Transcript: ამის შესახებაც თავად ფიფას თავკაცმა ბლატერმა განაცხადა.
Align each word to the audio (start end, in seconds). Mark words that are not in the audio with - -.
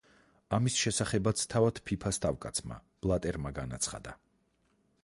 ამის 0.57 0.77
შესახებაც 0.83 1.43
თავად 1.51 1.83
ფიფას 1.91 2.21
თავკაცმა 2.25 2.79
ბლატერმა 3.05 3.57
განაცხადა. 3.61 4.19